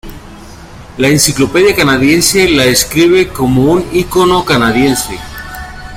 La 0.97 1.09
"Enciclopedia 1.09 1.75
Canadiense" 1.75 2.49
la 2.49 2.63
describe 2.63 3.27
como 3.27 3.71
un 3.73 3.85
"icono 3.93 4.43
canadiense". 4.43 5.19